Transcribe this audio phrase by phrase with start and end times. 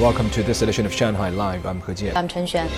[0.00, 1.66] Welcome to this edition of Shanghai Live.
[1.66, 2.14] I'm He Jian.
[2.14, 2.68] I'm Chen Xuan.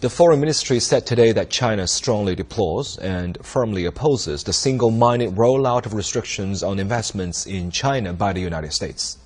[0.00, 5.84] The Foreign Ministry said today that China strongly deplores and firmly opposes the single-minded rollout
[5.84, 9.18] of restrictions on investments in China by the United States.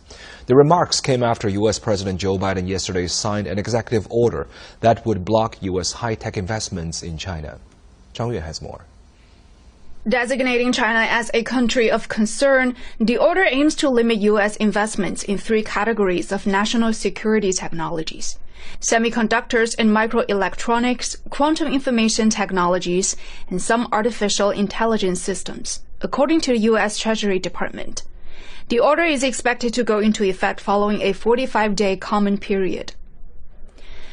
[0.47, 1.79] The remarks came after U.S.
[1.79, 4.49] President Joe Biden yesterday signed an executive order
[4.81, 5.93] that would block U.S.
[5.93, 7.61] high-tech investments in China.
[8.15, 8.85] Zhang Yue has more.
[10.09, 14.57] Designating China as a country of concern, the order aims to limit U.S.
[14.57, 18.39] investments in three categories of national security technologies
[18.81, 23.15] semiconductors and microelectronics, quantum information technologies,
[23.51, 26.99] and some artificial intelligence systems, according to the U.S.
[26.99, 28.03] Treasury Department.
[28.69, 32.95] The order is expected to go into effect following a 45 day comment period.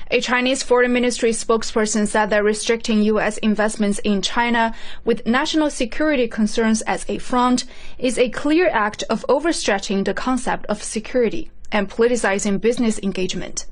[0.09, 3.37] A Chinese foreign ministry spokesperson said that restricting U.S.
[3.39, 7.65] investments in China with national security concerns as a front
[7.97, 13.65] is a clear act of overstretching the concept of security and politicizing business engagement.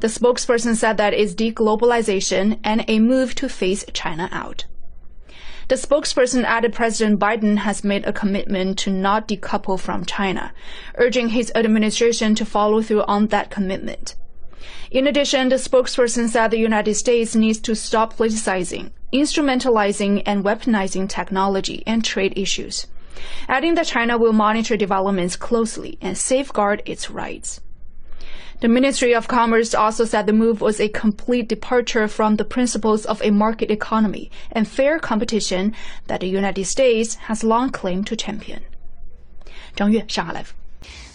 [0.00, 4.66] The spokesperson said that is deglobalization and a move to phase China out.
[5.66, 10.52] The spokesperson added President Biden has made a commitment to not decouple from China,
[10.96, 14.14] urging his administration to follow through on that commitment.
[14.89, 21.09] In addition, the spokesperson said the United States needs to stop politicizing, instrumentalizing, and weaponizing
[21.09, 22.87] technology and trade issues,
[23.49, 27.59] adding that China will monitor developments closely and safeguard its rights.
[28.59, 33.05] The Ministry of Commerce also said the move was a complete departure from the principles
[33.05, 35.75] of a market economy and fair competition
[36.07, 38.63] that the United States has long claimed to champion.
[39.75, 40.53] 张悦，上海 Live。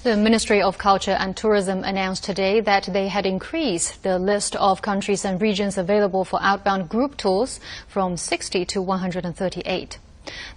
[0.03, 4.81] The Ministry of Culture and Tourism announced today that they had increased the list of
[4.81, 9.99] countries and regions available for outbound group tours from 60 to 138.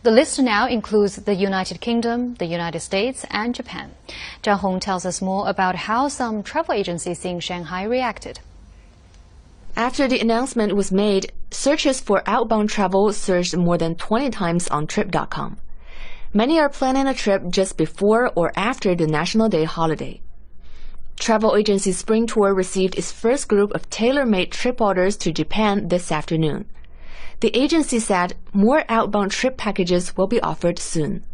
[0.02, 3.92] The list now includes the United Kingdom, the United States, and Japan.
[4.42, 8.40] Zhang Hong tells us more about how some travel agencies in Shanghai reacted.
[9.76, 14.86] After the announcement was made, searches for outbound travel surged more than 20 times on
[14.86, 15.56] Trip.com.
[16.32, 20.20] Many are planning a trip just before or after the National Day holiday.
[21.18, 26.12] Travel agency Spring Tour received its first group of tailor-made trip orders to Japan this
[26.12, 26.66] afternoon.
[27.40, 31.24] The agency said more outbound trip packages will be offered soon.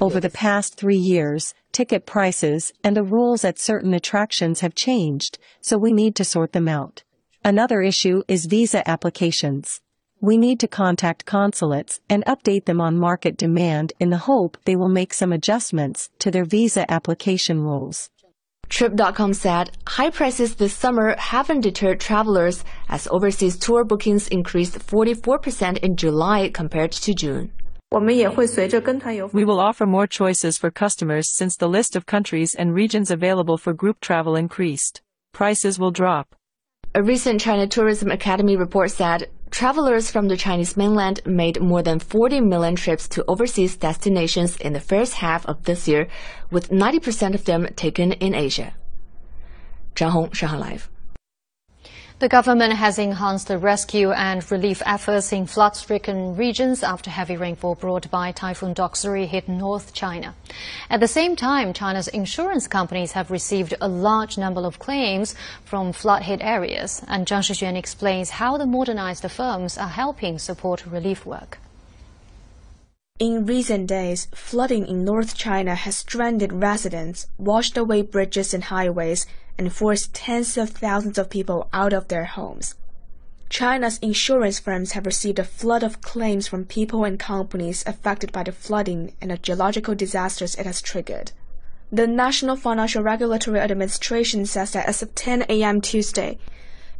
[0.00, 5.38] Over the past three years, ticket prices and the rules at certain attractions have changed,
[5.60, 7.04] so we need to sort them out.
[7.44, 9.80] Another issue is visa applications.
[10.24, 14.74] We need to contact consulates and update them on market demand in the hope they
[14.74, 18.08] will make some adjustments to their visa application rules.
[18.70, 25.76] Trip.com said high prices this summer haven't deterred travelers as overseas tour bookings increased 44%
[25.80, 27.52] in July compared to June.
[27.90, 33.58] We will offer more choices for customers since the list of countries and regions available
[33.58, 35.02] for group travel increased.
[35.34, 36.34] Prices will drop.
[36.94, 42.00] A recent China Tourism Academy report said travelers from the Chinese mainland made more than
[42.00, 46.08] 40 million trips to overseas destinations in the first half of this year,
[46.50, 48.74] with 90% of them taken in Asia.
[49.94, 50.90] Zhang Hong, Shanghai Live.
[52.20, 57.74] The government has enhanced the rescue and relief efforts in flood-stricken regions after heavy rainfall
[57.74, 60.32] brought by Typhoon Doksuri hit North China.
[60.88, 65.92] At the same time, China's insurance companies have received a large number of claims from
[65.92, 71.58] flood-hit areas, and Zhang Shixuan explains how the modernized firms are helping support relief work.
[73.20, 79.24] In recent days, flooding in North China has stranded residents, washed away bridges and highways,
[79.56, 82.74] and forced tens of thousands of people out of their homes.
[83.48, 88.42] China's insurance firms have received a flood of claims from people and companies affected by
[88.42, 91.30] the flooding and the geological disasters it has triggered.
[91.92, 95.80] The National Financial Regulatory Administration says that as of 10 a.m.
[95.80, 96.36] Tuesday,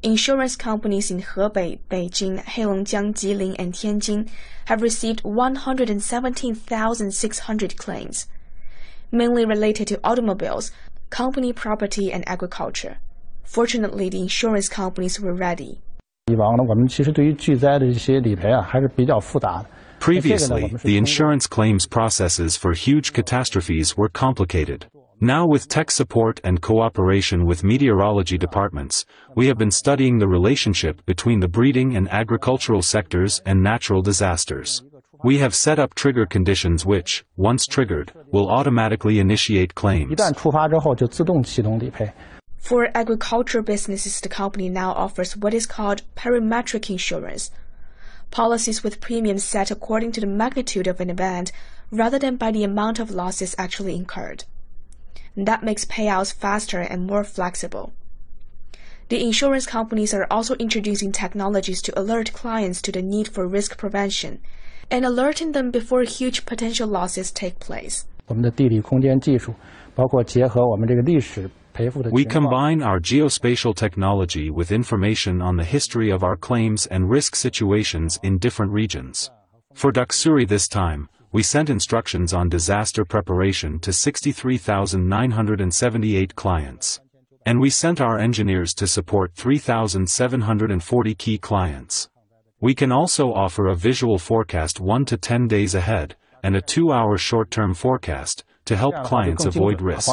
[0.04, 4.28] insurance companies in Hebei, Beijing, Heilongjiang, Jilin, and Tianjin
[4.66, 8.28] have received 117,600 claims,
[9.10, 10.70] mainly related to automobiles,
[11.10, 12.98] company property, and agriculture.
[13.44, 15.80] Fortunately, the insurance companies were ready.
[20.00, 24.86] Previously, the insurance claims processes for huge catastrophes were complicated.
[25.24, 31.02] Now with tech support and cooperation with meteorology departments, we have been studying the relationship
[31.06, 34.82] between the breeding and agricultural sectors and natural disasters.
[35.22, 40.20] We have set up trigger conditions which, once triggered, will automatically initiate claims.
[42.58, 47.50] For agricultural businesses, the company now offers what is called parametric insurance.
[48.30, 51.50] Policies with premiums set according to the magnitude of an event
[51.90, 54.44] rather than by the amount of losses actually incurred.
[55.36, 57.92] That makes payouts faster and more flexible.
[59.08, 63.76] The insurance companies are also introducing technologies to alert clients to the need for risk
[63.76, 64.40] prevention
[64.90, 68.06] and alerting them before huge potential losses take place.
[72.10, 77.34] We combine our geospatial technology with information on the history of our claims and risk
[77.34, 79.30] situations in different regions.
[79.74, 87.00] For Doksuri this time, we sent instructions on disaster preparation to 63,978 clients.
[87.44, 92.08] And we sent our engineers to support 3,740 key clients.
[92.60, 96.14] We can also offer a visual forecast 1 to 10 days ahead,
[96.44, 100.06] and a 2-hour short-term forecast, to help clients avoid risks.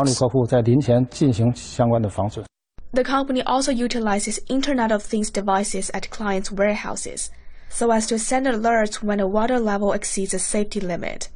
[2.93, 7.29] The company also utilizes Internet of Things devices at clients' warehouses,
[7.71, 11.29] so as to send alerts when a water level exceeds a safety limit.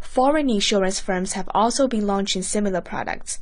[0.00, 3.38] Foreign insurance firms have also been launching similar products.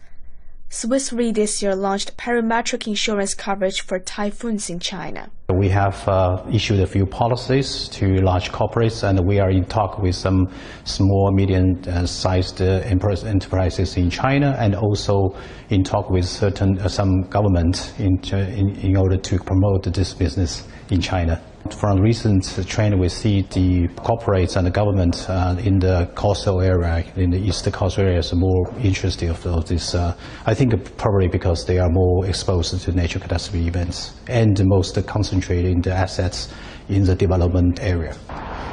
[0.68, 5.30] Swiss Re this year launched parametric insurance coverage for typhoons in China.
[5.54, 10.00] We have uh, issued a few policies to large corporates, and we are in talk
[10.00, 10.48] with some
[10.82, 15.36] small, medium-sized uh, enterprises in China, and also
[15.70, 20.66] in talk with certain uh, some government in, in in order to promote this business
[20.90, 21.40] in China.
[21.74, 27.04] From recent trend, we see the corporates and the government uh, in the coastal area,
[27.16, 29.94] in the east coastal area, is more interested of this.
[29.94, 30.14] Uh,
[30.46, 35.70] I think probably because they are more exposed to natural catastrophe events and most concentrated
[35.70, 36.52] in the assets
[36.88, 38.16] in the development area.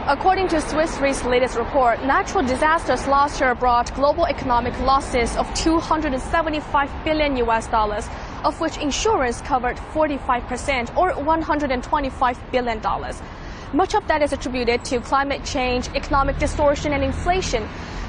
[0.08, 5.52] According to Swiss Re's latest report, natural disasters last year brought global economic losses of
[5.54, 8.10] 275 billion US dollars,
[8.44, 12.82] of which insurance covered 45% or $125 billion.
[13.74, 17.68] Much of that is attributed to climate change, economic distortion, and inflation,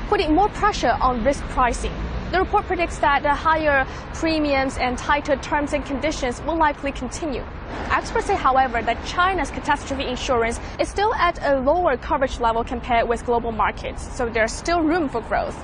[0.09, 1.93] putting more pressure on risk pricing.
[2.31, 7.45] The report predicts that the higher premiums and tighter terms and conditions will likely continue.
[7.91, 13.09] Experts say, however, that China's catastrophe insurance is still at a lower coverage level compared
[13.09, 15.57] with global markets, so there's still room for growth.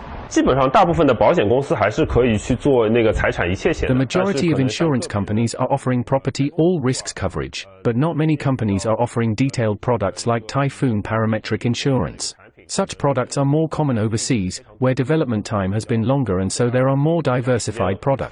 [3.88, 8.86] The majority of insurance companies are offering property all risks coverage, but not many companies
[8.86, 12.36] are offering detailed products like typhoon parametric insurance.
[12.68, 16.88] Such products are more common overseas, where development time has been longer and so there
[16.88, 18.30] are more diversified products.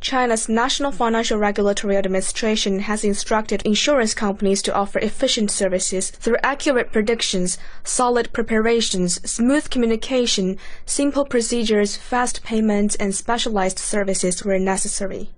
[0.00, 6.92] China's National Financial Regulatory Administration has instructed insurance companies to offer efficient services through accurate
[6.92, 15.30] predictions, solid preparations, smooth communication, simple procedures, fast payments, and specialized services where necessary.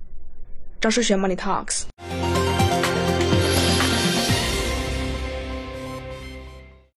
[0.80, 2.21] 张世璇 Money Talks。